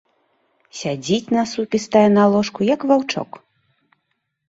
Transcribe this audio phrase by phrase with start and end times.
[0.79, 3.29] Сядзіць насупістая на ложку, як ваўчок.